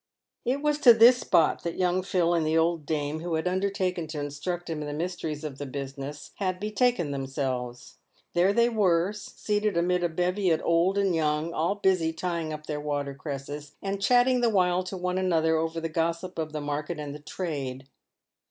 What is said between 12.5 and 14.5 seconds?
up their water cresses, and chatting the